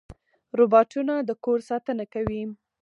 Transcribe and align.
روباټونه 0.57 1.13
د 1.27 1.31
کور 1.43 1.59
ساتنه 1.69 2.05
کوي. 2.13 2.43